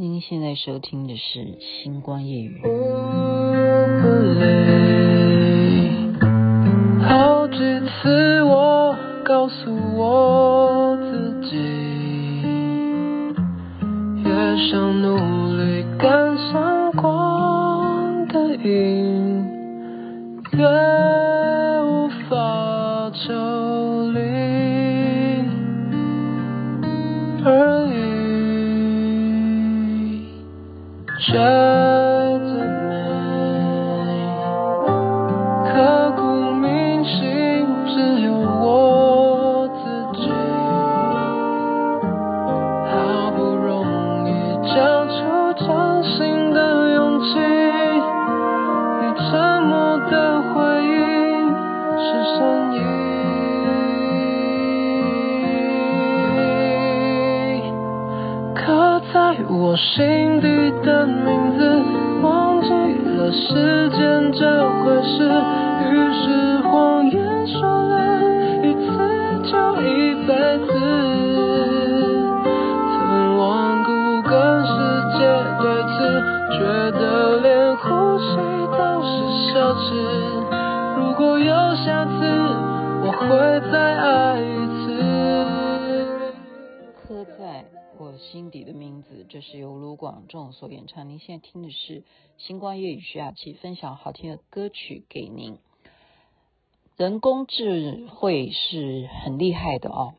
[0.00, 1.40] 您现在收听的是
[1.82, 2.62] 《星光夜雨》。
[76.50, 77.84] 觉得连呼
[78.18, 78.36] 吸
[78.72, 79.08] 都是
[79.52, 79.92] 奢侈。
[80.96, 82.12] 如果有下次，
[83.04, 84.86] 我会再爱一次。
[87.02, 87.66] 刻在
[87.98, 91.08] 我心底的名字，这是由卢广仲所演唱。
[91.10, 92.00] 您现在听的是
[92.38, 95.58] 《星光夜语》徐雅琪分享好听的歌曲给您。
[96.96, 100.14] 人工智慧是很厉害的哦，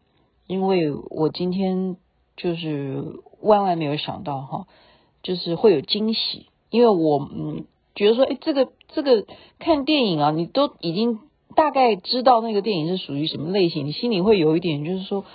[0.45, 1.97] 因为我今天
[2.37, 3.03] 就是
[3.41, 4.67] 万万没有想到哈，
[5.23, 6.47] 就是会有惊喜。
[6.69, 9.25] 因为我嗯觉得说，哎，这个这个
[9.59, 11.19] 看电影啊，你都已经
[11.55, 15.25] 大概知道那个电影是属于什么类型，你心里会有一点就是说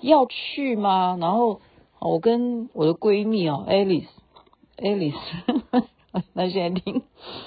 [0.00, 1.16] 要去吗？
[1.20, 1.60] 然后。
[2.00, 5.14] 我跟我的闺蜜哦，Alice，Alice，
[6.34, 7.02] 那现在听，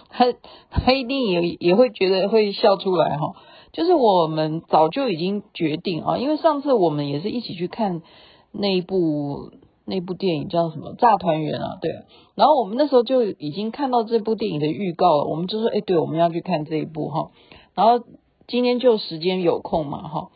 [0.09, 0.25] 她
[0.71, 3.35] 她一定也也会觉得会笑出来哈。
[3.71, 8.01] 就是我们早就已经决定啊，因为上次我们也是一起去看
[8.51, 9.51] 那一部
[9.87, 11.91] 那部电影叫什么《炸团圆》啊，对。
[12.35, 17.31] 然后我们那时候就已经看到这部电影的预告了，我们就说，哎，对，我们要去看这一部哈。
[17.73, 18.05] 然后
[18.45, 20.29] 今天就时间有空嘛哈，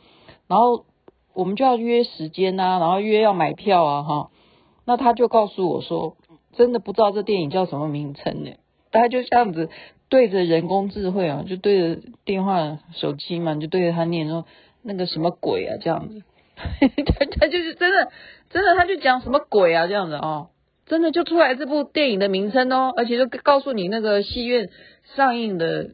[0.48, 0.86] 然后。
[1.34, 4.32] 我们就要约时间呐、啊，然后约要买票啊，哈，
[4.84, 6.18] 那他就告诉我说，
[6.58, 8.52] 真的不知道这电影叫什么名称呢？
[8.92, 9.70] 大家就这样子
[10.10, 14.44] 对着人工智慧啊，就对着电话手机嘛，就对着他念说
[14.82, 16.22] 那个什么鬼啊，这样子，
[17.06, 18.12] 他他就是真的
[18.50, 20.50] 真的，他就讲什么鬼啊，这样子哦，
[20.86, 24.70] 真的就出来这部电影的名称哦，而且就告诉你那个戏院
[25.16, 25.92] 上映的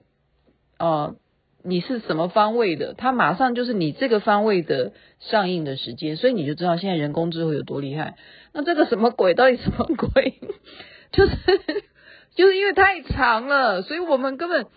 [0.79, 1.15] 哦。
[1.63, 2.93] 你是什么方位的？
[2.93, 8.15] 它马上就是你这个方位的上映的时间，所以你就知道现在人工智慧有多厉害。
[8.53, 9.33] 那这个什么鬼？
[9.33, 10.39] 到底什么鬼？
[11.11, 11.35] 就是
[12.35, 14.67] 就是因为太长了，所以我们根本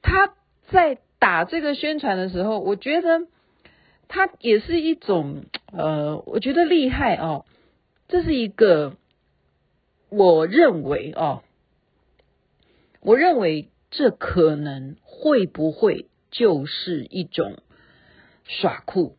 [0.00, 0.32] 他
[0.68, 3.20] 在打这个宣传的时候，我觉得
[4.14, 7.46] 它也是一种呃，我觉得厉害哦。
[8.08, 8.96] 这是一个
[10.10, 11.42] 我认为哦，
[13.00, 16.08] 我认为这可能会不会？
[16.30, 17.58] 就是一种
[18.44, 19.16] 耍酷，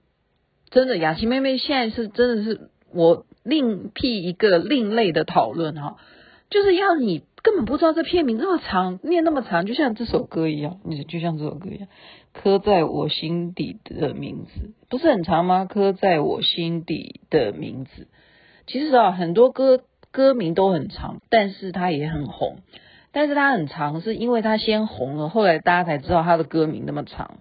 [0.72, 5.98] 真的，雅琪妹妹现在是真的是我另辟一个另类的讨论哈，
[6.50, 11.88] 就是要你根本不知道这片名那么长，念那么长，就像这首歌一样，你就像这首歌一样，
[12.34, 15.66] 刻在我心底的名字，不是很长吗？
[15.66, 18.08] 刻在我心底的名字，
[18.68, 22.58] 其实啊，很多歌歌名都很长，但是它也很红。
[23.12, 27.38] 但是它很长，是因为它先红了，后来大家才知道它的歌名那么长。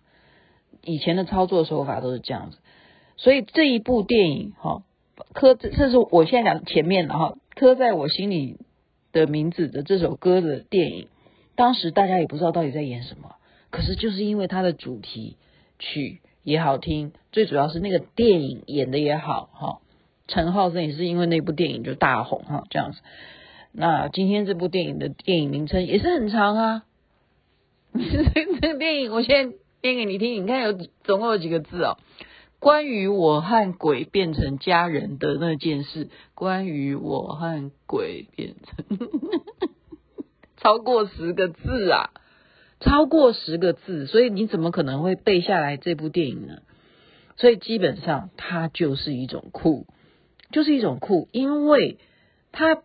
[0.84, 2.58] 以前的操作手法都是这样子，
[3.16, 4.82] 所以这一部电影哈，
[5.32, 8.58] 刻这是我现在讲前面的哈，刻在我心里
[9.12, 11.08] 的名字的这首歌的电影，
[11.54, 13.36] 当时大家也不知道到底在演什么，
[13.72, 15.36] 可是就是因为它的主题
[15.80, 19.78] 曲也好听，最主要是那个电影演的也好哈，
[20.28, 23.00] 陈浩森也是因为那部电影就大红哈，这样子。
[23.72, 26.82] 那今天这部电影的电影名称也是很长啊，
[27.94, 31.96] 这个电影我先念给你听，你看有总共有几个字哦？
[32.58, 39.08] 关于我和鬼变成家人的那件事，关于我和鬼变成
[40.58, 42.10] 超过十个字啊，
[42.84, 46.58] 超过十个字，所以你怎么可能会背下来这部电影呢？
[47.37, 49.87] 所以基本上它就是一种酷，
[50.50, 51.99] 就是一种酷，因为
[52.52, 52.82] 它。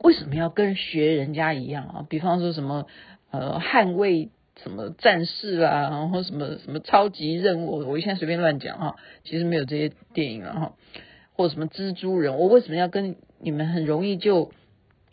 [0.00, 2.06] 为什么要跟学人家一样啊？
[2.08, 2.88] 比方说什么
[3.30, 4.30] 呃捍卫
[4.60, 10.72] 什么战士啊，然后什么什么超级任务，我现在随便乱讲哈，其实没有这些电影了哈，
[11.34, 14.50] 或什么蜘蛛人，我为什么要跟你们很容易就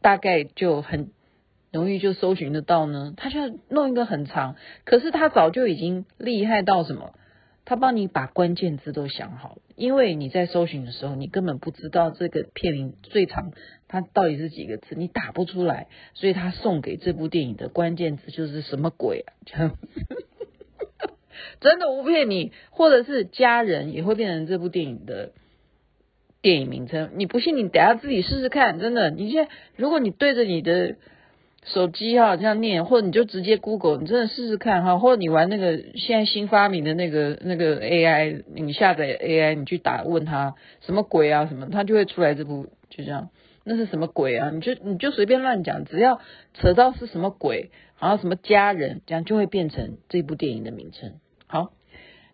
[0.02, 1.12] 大概就很
[1.72, 3.14] 容易就搜寻得到呢？
[3.16, 4.56] 他就弄一个很长，
[4.86, 7.14] 可是他早就已经厉害到什么？
[7.66, 13.52] 他帮你把关键字都想好了，因为你在搜寻的时候，你根本不知道这个片名最长
[13.88, 19.24] 它到底是几个字，你打不出来，所以他送给这部电影的关键字就是什么鬼
[19.54, 19.74] 啊？
[21.62, 25.32] 真的不骗你，或者是家人也会变成这部电影的
[26.42, 27.12] 电影名称。
[27.16, 28.80] 你不信，你等下自己试试看。
[28.80, 30.96] 真的，你现在如果你对着你的
[31.66, 43.30] 手机哈这样念，或者你就直接 Google，你真的试试看哈，或者你玩那个现在新发明的那个那个 AI，你下载 AI，你去打问他什么鬼啊什么，他就会出来这部就这样，
[43.66, 44.52] 那是什么鬼啊？
[44.52, 46.22] 你就你就随便乱讲，只要
[46.54, 51.16] 扯到是什么鬼，然后什么家人，这样就会变成这部电影的名称。
[51.46, 51.74] 好，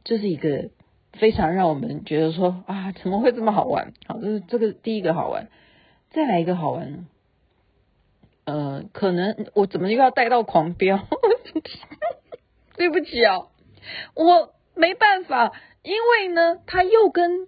[0.04, 0.69] 这是一个
[1.13, 3.92] 非常让我们觉得说啊，怎么会这么好玩？
[4.07, 5.50] 好，这是这个第一个好玩，
[6.12, 7.07] 再来一个好玩呢？
[8.46, 11.00] 呃，可能我怎么又要带到狂飙？
[12.78, 13.48] 对不起哦，
[14.16, 15.54] 我没办法，
[15.84, 17.48] 因为呢，他又跟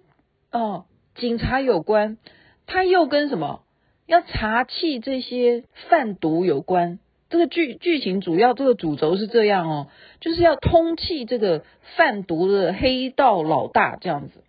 [0.50, 2.18] 哦警察有关，
[2.66, 3.62] 他又跟什么
[4.06, 6.98] 要查缉这些贩毒有关。
[7.30, 9.88] 这个剧剧情主要这个主轴是这样哦，
[10.20, 11.62] 就是要通缉这个
[11.96, 14.42] 贩毒的黑道老大这样子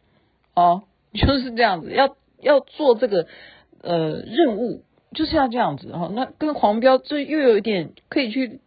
[0.56, 3.28] 哦， 就是这样子，要要做这个
[3.82, 8.60] 呃任务，就是要这样子哈、那跟黄标这又有一点可以去、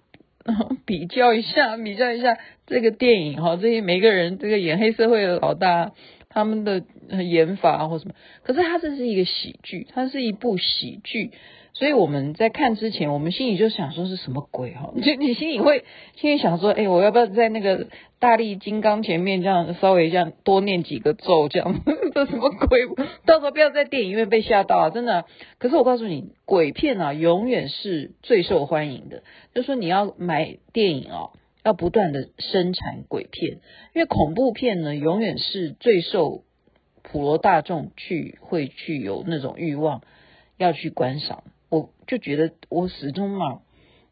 [0.84, 2.36] 比较一下，比较一下
[2.66, 5.92] 这个电影哈、这些每个人这个演黑社会的老大
[6.28, 6.82] 他们的
[7.22, 11.30] 演法或什么，可是它这是一个喜剧，它是一部喜剧。
[11.74, 14.92] 所以我们在看之前，我们心里就想说是什么鬼哈？
[15.02, 15.84] 就 你心里会
[16.16, 17.88] 心里想说，哎，我要不要在那个
[18.18, 21.80] 大力金刚前面这样稍微这样多念几个咒，这样
[22.14, 22.80] 这什么鬼？
[23.24, 24.90] 到时候不要在电影院被吓到啊！
[24.90, 25.24] 真的。
[25.58, 29.22] 可是我告诉你，鬼片啊，永远是最受欢迎的。
[29.54, 31.30] 就说你要买电影哦，
[31.64, 33.60] 要不断的生产鬼片，
[33.94, 36.44] 因为恐怖片呢，永远是最受
[37.02, 40.02] 普罗大众去会去有那种欲望
[40.58, 41.42] 要去观赏。
[41.72, 43.62] 我就觉得，我始终嘛，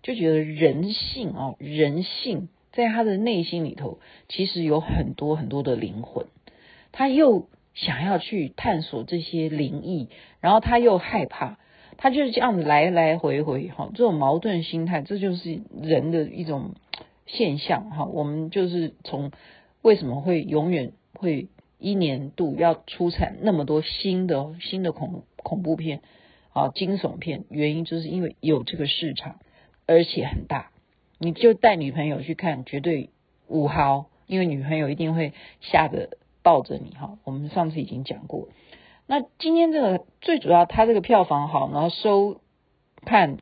[0.02, 3.98] 就觉得人性啊，人性在他的内心里头，
[4.30, 6.24] 其实有很多很多的灵魂，
[6.90, 10.08] 他又想要去探索这些灵异，
[10.40, 11.58] 然后他又害怕，
[11.98, 16.70] 他就是这样来来回回哈，这种矛盾心态，这就是人的一种
[17.26, 18.06] 现象哈。
[18.06, 19.32] 我们就是从
[19.82, 21.48] 为什么会永远会
[21.78, 26.00] 一年度要出产那么多新的新的恐恐怖片。
[26.52, 29.38] 啊，惊悚片原因就是因为有这个市场，
[29.86, 30.70] 而且很大。
[31.18, 33.10] 你就带女朋友去看，绝对
[33.46, 37.18] 五豪，因为女朋友一定会吓得抱着你哈。
[37.24, 38.48] 我们上次已经讲过。
[39.06, 42.40] 那今天这个最主要，它这个票房好，然后收
[43.04, 43.36] 看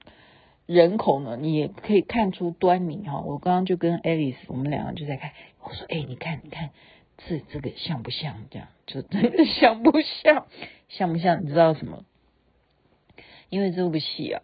[0.66, 3.20] 人口呢，你也可以看出端倪哈。
[3.20, 5.32] 我刚刚就跟 Alice，我们两个就在看，
[5.62, 6.70] 我说：“哎，你看，你看，
[7.16, 8.34] 这这个像不像？
[8.50, 10.46] 这样就这个 像不像？
[10.88, 11.44] 像不像？
[11.44, 12.04] 你知道什么？”
[13.50, 14.42] 因为这部戏啊，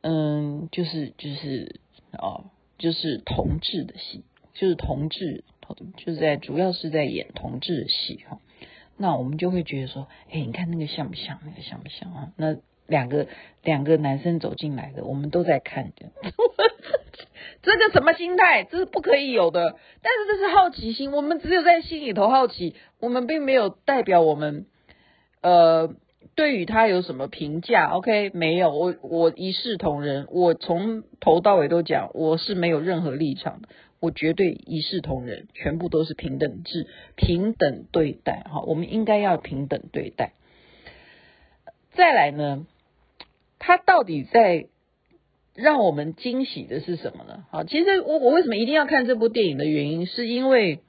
[0.00, 1.80] 嗯，就是就是
[2.12, 2.46] 哦，
[2.78, 4.24] 就是同志的戏，
[4.54, 5.44] 就是同志，
[5.98, 8.38] 就是在主要是在演同志的戏哈。
[8.96, 11.38] 那我们就会觉得说，哎，你看那个像不像？
[11.44, 12.32] 那个像不像啊？
[12.36, 12.56] 那
[12.86, 13.26] 两个
[13.62, 16.06] 两个男生走进来的，我们都在看着。
[17.62, 18.64] 这个什么心态？
[18.64, 19.76] 这是不可以有的。
[20.02, 24.64] 但是这是好奇心，我们只有在心里头好奇，我们并没有代表我们
[25.42, 25.94] 呃。
[26.34, 33.68] 对于他有什么评价？OK，没有，我我一视同仁，我从头到尾都讲，我是没有任何立场的，
[34.00, 36.86] 我绝对一视同仁，全部都是平等制，
[37.16, 40.32] 平等对待，哈，我们应该要平等对待。
[41.92, 42.66] 再来呢，
[43.58, 44.68] 他到底在
[45.54, 47.44] 让我们惊喜的是什么呢？
[47.50, 50.80] 好，其实我我为什么一定要看这部电影的原因，是因为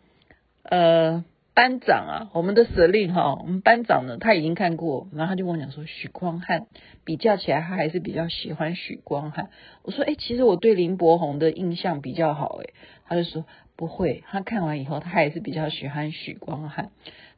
[0.63, 1.25] 呃。
[1.55, 6.65] 班长啊，我们的司令哈，我们班长呢，他已经看过，然后他就跟我讲说，许光汉
[7.05, 9.51] 比较起来，他还是比较喜欢许光汉。
[9.83, 12.73] 我说，哎，其实我对林柏宏的印象比较好，哎，
[13.05, 13.45] 他就说
[13.75, 16.89] 不会，他看完以后，他还是比较喜欢许光汉。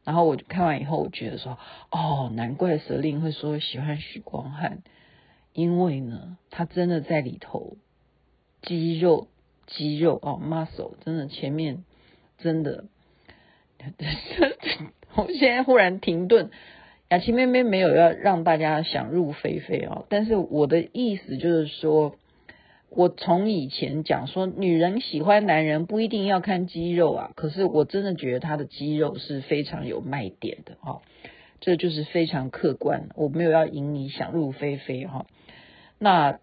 [0.06, 1.58] 然后我就看完以后，我觉得说，
[1.92, 4.80] 哦，难怪司令会说喜欢许光汉，
[5.52, 7.76] 因为呢，他真的在里头
[8.62, 9.28] 肌肉
[9.68, 11.84] 肌肉哦，muscle 真的前面
[12.38, 12.86] 真的。
[15.16, 16.50] 我现在忽然停顿，
[17.10, 22.16] 雅琪妹妹没有要让大家想入非非哦，但是我的意思就是说，
[22.90, 31.02] 我从以前讲说，女人喜欢男人不一定要看肌肉啊，可是我真的觉得他的肌肉是非常有卖点的哦，
[31.62, 35.26] 这就是非常客观，我没有要引你想入非非哈。
[36.00, 36.40] 那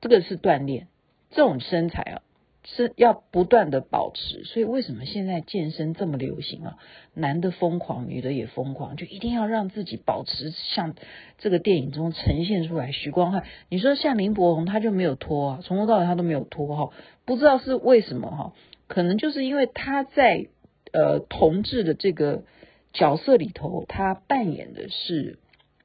[0.00, 0.86] 这个是锻炼，
[1.30, 2.22] 这种身材啊
[2.64, 4.44] 是要不断的保持。
[4.44, 6.78] 所以为什么现在健身这么流行啊？
[7.12, 10.94] 男的疯狂，女的也疯狂，就一定要让自己保持像
[11.38, 12.90] 这个电影中呈现出来。
[12.90, 16.90] 许光汉，你说像林柏宏，他就没有脱啊，从头到尾他都没有脱哈，
[17.24, 18.52] 不知道是为什么哈？
[18.86, 20.46] 可能就是因为他在
[20.92, 22.44] 呃同志的这个
[22.92, 25.38] 角色里头，他扮演的是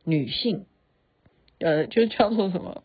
[0.03, 0.65] 女性，
[1.59, 2.83] 呃，就叫做什么？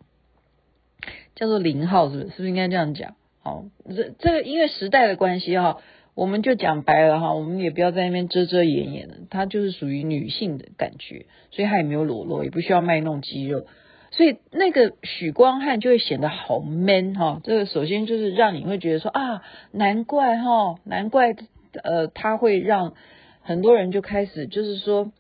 [1.35, 2.29] 叫做零号是不是？
[2.31, 3.17] 是不是应该这样讲？
[3.45, 5.77] 好，这这个因为时代的关系哈，
[6.15, 9.17] 我们就讲白了哈，我们也不要在那边遮遮掩掩的。
[9.29, 13.67] 她就是属于女性的感觉，所以她也没有裸露，也不需要卖弄肌肉，
[14.13, 17.43] 所以那个许光汉就会显得好 man 哈。
[17.45, 21.37] 这个首先就是让你会觉得说啊，难怪哈，难怪
[21.83, 22.95] 呃，他会让
[23.43, 25.13] 很多人就开始就是说，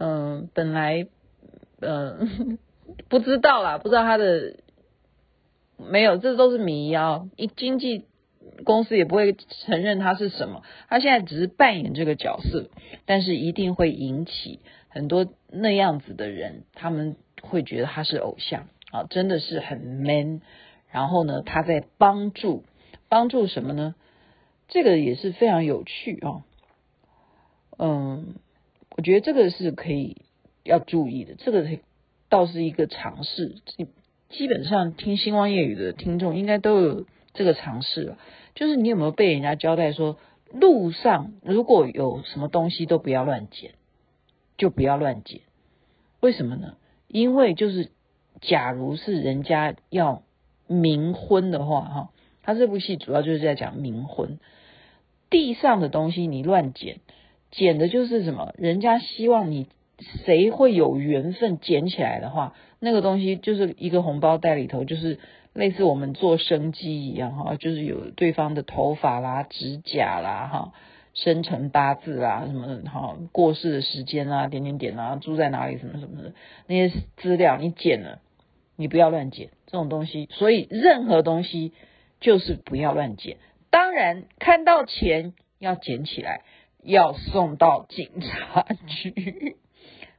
[0.00, 1.06] 嗯、本来
[1.80, 2.58] 嗯、
[3.08, 4.56] 不知道啦，不知道他的。
[5.90, 7.28] 没有，这都是迷啊！
[7.36, 8.04] 一经纪
[8.64, 12.70] 公司也不会承认他是什么，他现在只是扮演这个角色，
[13.06, 20.40] 但是一定会引起很多那样子的人，他们会觉得他是偶像啊，真的是很 man。
[20.90, 22.64] 然后呢，他在帮助
[23.08, 23.94] 帮助什么呢？
[24.68, 26.44] 这个也是非常有趣啊。
[27.78, 28.34] 嗯，
[28.96, 30.22] 我觉得这个是可以
[30.62, 31.66] 要注意的，这个
[32.28, 33.56] 倒是一个尝试。
[34.32, 38.18] 基本上听星光夜语的听众应该都有这个尝试了，
[38.54, 40.18] 就是你有没有被人家交代说，
[40.50, 43.72] 路上如果有什么东西都不要乱捡，
[44.56, 45.42] 就不要乱捡。
[46.20, 46.76] 为什么呢？
[47.08, 47.90] 因为就是
[48.40, 50.22] 假如是人家要
[50.66, 52.10] 冥婚的话，哈，
[52.42, 54.40] 他这部戏主要就是在讲冥婚，
[55.28, 57.00] 地上的东西你乱捡，
[57.50, 58.54] 捡的就是什么？
[58.56, 59.68] 人家希望你。
[60.24, 65.20] 谁会有缘分捡起来的话，那个东西就是一个红包袋里头，就是
[65.52, 70.72] 类似我们做生机一样哈，就是有对方的头发啦、指甲啦哈、
[71.14, 76.32] 生辰八字啦什么的哈、过世的时间啊、点点点啊、住在哪里什么什么的
[76.66, 78.18] 那些资料，你捡了，
[78.74, 80.28] 你不要乱捡这种东西。
[80.32, 81.72] 所以任何东西
[82.20, 83.36] 就是不要乱捡。
[83.70, 86.42] 当然看到钱要捡起来，
[86.82, 89.56] 要送到警察局。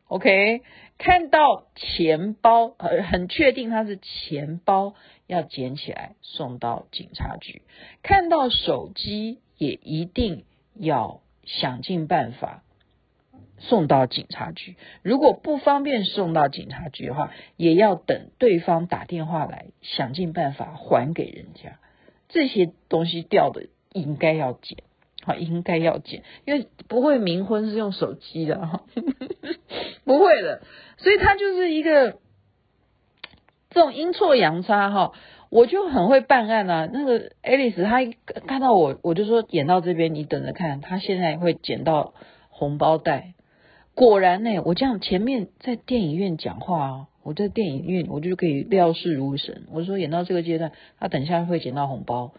[0.08, 0.62] OK，
[0.98, 4.94] 看到钱包，呃，很确定它是钱包，
[5.26, 7.64] 要捡起来送到警察局。
[8.04, 10.46] 看到手机，也一定
[10.76, 12.64] 要想尽办法
[13.58, 14.76] 送到警察局。
[15.02, 21.80] 如果不方便送到警察局的话，也要等对方打电话来，想尽办法还给人家。
[22.30, 24.84] 这些东西掉的应该要捡。
[25.26, 28.84] 好，应该要捡，因为不会冥婚是用手机的哈，
[30.04, 30.62] 不会的，
[30.98, 32.18] 所以他就是一个
[33.70, 35.14] 这种阴错阳差哈，
[35.50, 36.90] 我就很会办案啊。
[36.92, 42.14] 那个 Alice 她看到我，我就说演到这边，你等着看，他现在会捡到
[42.50, 43.34] 红包袋。
[43.96, 49.64] 果然呢，我这样前面在电影院讲话啊，我在电影院我就可以料事如神。
[49.72, 52.34] 我说演到这个阶段，他等一下会捡到红包。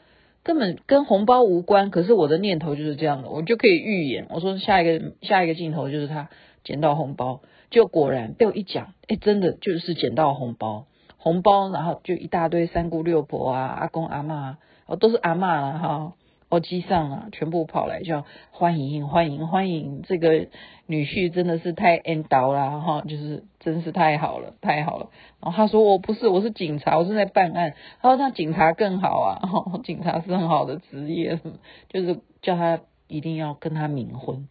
[0.45, 4.27] 根本跟红包无关，可是我的念头就是这样的，我就可以预言。
[4.29, 6.29] 我说下一个下一个镜头就是他
[6.63, 10.85] 捡到红包，就果然被我一讲，哎，真的就是捡到红包，
[11.17, 16.13] 红包，然后就一大堆三姑六婆啊、阿公阿妈，哦，都是阿嬷了哈。
[16.51, 20.47] 飞机上啊，全部跑来叫欢迎欢迎欢迎，这个
[20.87, 25.11] 女婿真的是太恩刀了哈，就是真是太好了太好了。
[25.41, 27.75] 然后他说我不是，我是警察，我正在办案。
[28.01, 29.43] 他说那警察更好啊，
[29.83, 31.41] 警察是很好的职业，
[31.89, 34.49] 就是叫他一定要跟他冥婚。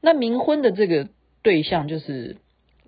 [0.00, 1.08] 那冥婚的这个
[1.42, 2.38] 对象就是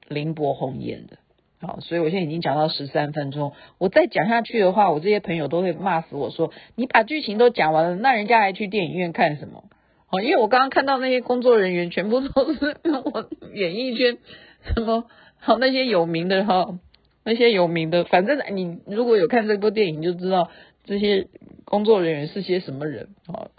[0.08, 1.18] 林柏宏演的。
[1.64, 9.62] 好，所以我现在已经讲到十三分钟，我再讲下去的话，我这些朋友都会骂死我说，你把剧情都讲完了，那人家还去电影院看什么？
[10.08, 14.18] 好，因为我刚刚看到那些工作人员全部都是我演艺圈
[14.74, 15.04] 什么
[15.38, 16.80] 好那些有名的哈，
[17.24, 20.50] 那些有名的，反正你如果有看这部电影，就知道
[20.84, 21.28] 这些
[21.64, 23.54] 工作人员是些什么人啊。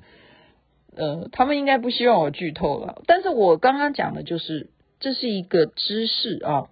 [0.98, 4.70] 呃，他们应该不希望我剧透了，但是我刚刚讲的就是
[5.00, 6.68] 这是一个知识啊。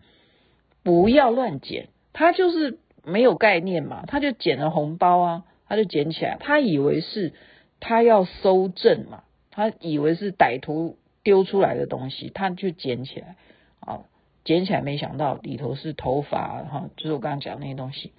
[0.83, 7.33] 不要乱捡，他就是没有概念嘛，他就捡了红包啊，他就捡起来，他以为是
[7.79, 13.35] 他要搜证嘛，他以为是歹徒丢出来的东西，他就捡起来
[13.79, 14.05] 啊，
[14.43, 18.11] 捡起来没想到里头是头发哈，就是我刚刚讲那些东西，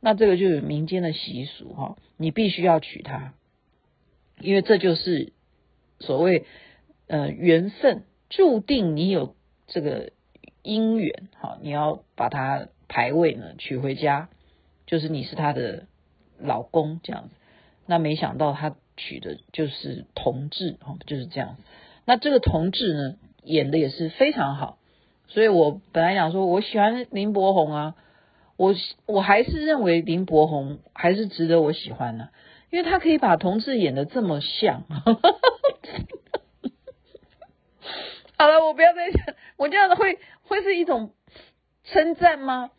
[0.00, 3.34] 那这个就是民间的习俗哈，你必须要娶她，
[4.40, 5.32] 因为这就是
[6.00, 6.44] 所谓
[7.06, 9.36] 呃缘分，注定你有
[9.68, 10.10] 这个。
[10.62, 14.28] 姻缘，好，你要把他牌位呢娶回家，
[14.86, 15.86] 就是你是他的
[16.38, 17.34] 老公这样子。
[17.86, 21.56] 那没想到他娶的就是同志，哈，就是这样。
[22.04, 24.78] 那这个同志呢，演的也是非常好，
[25.28, 27.94] 所以我本来想说我喜欢林柏宏啊，
[28.56, 28.74] 我
[29.06, 32.32] 我还是认为林柏宏还是值得我喜欢呢、啊，
[32.70, 34.84] 因为他可以把同志演得这么像。
[38.36, 40.18] 好了，我不要再讲，我这样子会
[40.50, 41.12] 会是一种
[41.84, 42.72] 称赞吗？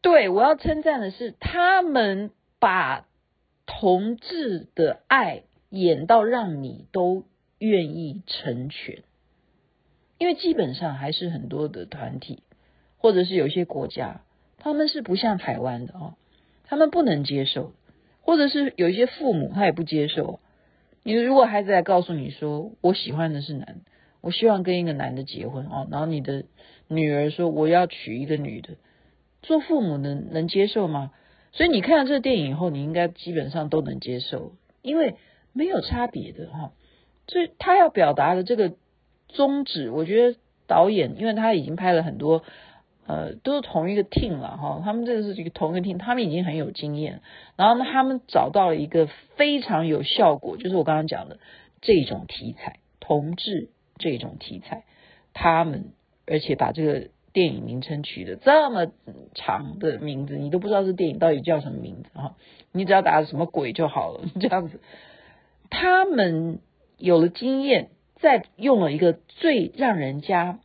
[0.00, 3.06] 对，我要称赞的是他们把
[3.64, 7.24] 同志的爱演到让你都
[7.60, 9.04] 愿意成全，
[10.18, 12.42] 因为基本上还是很多的团体，
[12.96, 14.22] 或者是有一些国家，
[14.58, 16.14] 他们是不像台湾的哦，
[16.64, 17.72] 他们不能接受，
[18.22, 20.40] 或者是有一些父母他也不接受。
[21.04, 23.82] 你如果孩子来告诉你说，我喜欢的是男。
[24.20, 26.44] 我希望跟一个男的结婚哦，然后你的
[26.88, 28.70] 女儿说我要娶一个女的，
[29.42, 31.12] 做父母能能接受吗？
[31.52, 35.14] 所以你看了这个电影以后，你应该基本上都能接受，因为
[35.52, 36.72] 没有差别的哈。
[37.26, 38.72] 所以他要表达的这个
[39.28, 42.42] 宗旨，我觉得导演因为他已经拍了很多，
[43.06, 47.20] 呃，都是同一个 team 了哈，他们这个是一个同一个 team，他们已经很有经验，
[47.56, 51.38] 然后呢，他们找到了一个非常有效果，就是我刚刚讲的
[51.80, 53.70] 这种题材，同志。
[53.98, 54.84] 这种题材，
[55.34, 55.92] 他们
[56.26, 58.90] 而且把这个电影名称取得这么
[59.34, 62.36] 长的名字，你都不知道这电影到底叫什么名字哈，
[62.72, 64.80] 你只要打什么鬼就好了，这样子。
[65.70, 66.60] 他们
[66.96, 70.60] 有了经验，再用了一个最让人家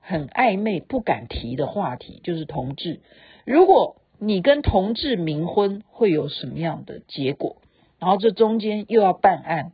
[0.00, 3.00] 很暧昧、不敢提的话题，就是同志。
[3.44, 7.56] 如果你跟同志冥婚，会有什么样的结果？
[7.98, 9.72] 然后这中间又要办案，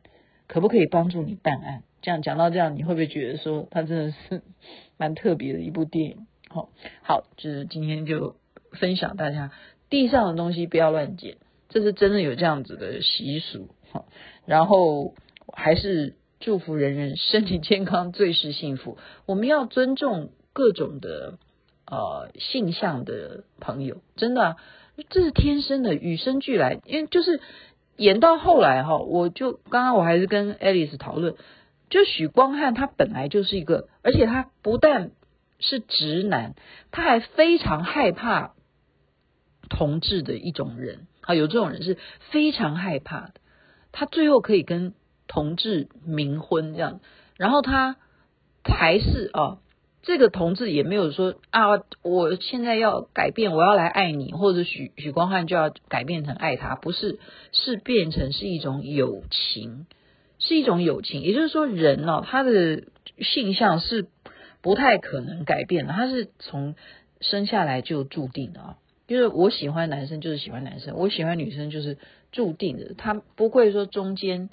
[0.48, 1.82] 可不可以帮助你办案？
[2.02, 4.42] 这样讲到这样，你会不会觉得说它真的是
[4.98, 6.26] 蛮特别的一部电影？
[6.48, 6.68] 好，
[7.02, 8.36] 好，就是今天就
[8.72, 9.52] 分享大家
[9.88, 11.36] 地上的东西不要乱捡，
[11.68, 13.68] 这是真的有这样子的习俗。
[13.92, 14.06] 好，
[14.46, 15.14] 然后
[15.52, 18.98] 还是祝福人人身体健康，最是幸福。
[19.24, 21.38] 我们要尊重各种的
[21.86, 24.56] 呃性向的朋友，真的啊，
[25.08, 26.80] 这是天生的，与生俱来。
[26.84, 27.40] 因为就是
[27.96, 31.36] 演到后来哈，我就刚刚我还是跟 Alice 讨论。
[31.92, 35.10] 就许光汉，他本来就是一个，而且他不但
[35.58, 36.54] 是直男，
[36.90, 38.54] 他还非常害怕
[39.68, 41.98] 同志的一种人啊，有这种人是
[42.30, 43.34] 非常害怕的。
[43.92, 44.94] 他最后可以跟
[45.26, 47.00] 同志冥婚这样，
[47.36, 47.96] 然后他
[48.64, 49.58] 还是啊，
[50.00, 57.18] 这个同志也没有说啊，我现在要改变，我要来爱你，或者许许光汉就要改变成爱他，不是，
[57.52, 59.84] 是变成是一种友情。
[60.44, 62.82] 是一种友情，也就是说，人呢、哦，他的
[63.20, 64.08] 性向是
[64.60, 66.74] 不太可能改变的，他是从
[67.20, 68.76] 生下来就注定的啊。
[69.06, 71.96] 就是我喜欢男生就是喜欢男生，我喜欢女生就是
[72.32, 74.50] 注定的，他不会说中间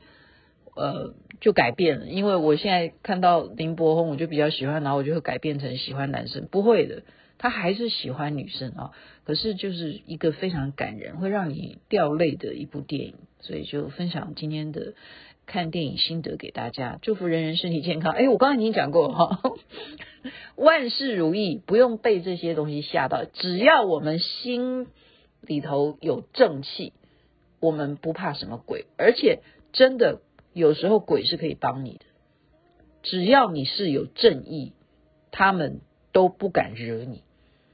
[0.75, 2.05] 呃就改变了。
[2.05, 7.01] 因为我现在看到林柏宏，我就比较喜欢，然后我就会改变成喜欢男生，不会的，
[7.39, 8.91] 他还是喜欢女生啊。
[9.23, 14.93] 可是就是一个非常感人，会让你掉泪的一部电影，所以就分享今天的。
[15.49, 18.13] 看电影心得给大家，祝福人人身体健康。
[18.13, 19.41] 哎，我刚刚已经讲过哈，
[20.55, 23.25] 万事如意，不用被这些东西吓到。
[23.25, 24.85] 只要我们心
[25.41, 26.93] 里头有正气，
[27.59, 28.85] 我们不怕什么鬼。
[28.95, 29.39] 而且
[29.73, 30.21] 真的
[30.53, 32.05] 有时候鬼是可以帮你的，
[33.01, 34.73] 只要你是有正义，
[35.31, 35.81] 他们
[36.13, 37.23] 都不敢惹你。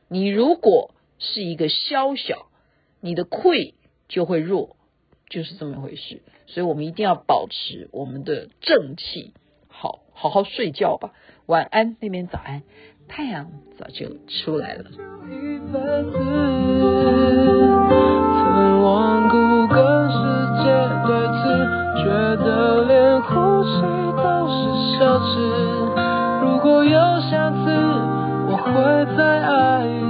[0.08, 2.48] 你如果是一个宵小，
[3.02, 3.74] 你的愧
[4.08, 4.78] 就会弱。
[5.30, 9.34] 就是这么回事，所以我们一定要保持我们的正气，
[9.68, 11.12] 好好好睡觉吧，
[11.46, 12.64] 晚安，那边早安，
[13.08, 14.86] 太阳早就出来了。
[26.42, 27.58] 如果有下次，
[28.48, 30.05] 我会再爱。